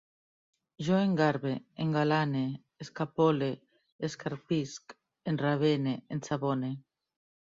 Jo 0.85 0.95
engarbe, 0.99 1.49
engalane, 1.83 2.41
escapole, 2.85 3.49
escarpisc, 4.07 4.97
enravene, 5.33 5.95
ensabone 6.17 6.71